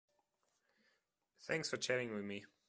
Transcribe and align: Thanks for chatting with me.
Thanks 1.43 1.69
for 1.69 1.77
chatting 1.77 2.13
with 2.15 2.23
me. 2.23 2.45